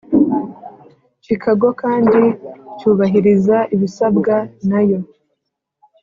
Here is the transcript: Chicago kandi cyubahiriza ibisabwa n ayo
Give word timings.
Chicago 1.25 1.67
kandi 1.81 2.21
cyubahiriza 2.77 3.57
ibisabwa 3.75 4.35
n 4.67 4.69
ayo 4.79 4.99